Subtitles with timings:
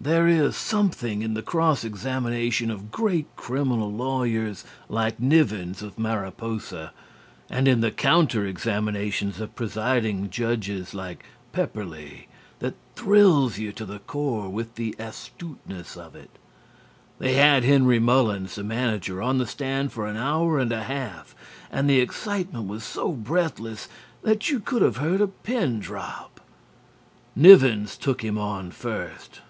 [0.00, 6.92] There is something in the cross examination of great criminal lawyers like Nivens, of Mariposa,
[7.50, 12.26] and in the counter examinations of presiding judges like Pepperleigh
[12.60, 16.30] that thrills you to the core with the astuteness of it.
[17.18, 21.34] They had Henry Mullins, the manager, on the stand for an hour and a half,
[21.72, 23.88] and the excitement was so breathless
[24.22, 26.40] that you could have heard a pin drop.
[27.34, 29.40] Nivens took him on first.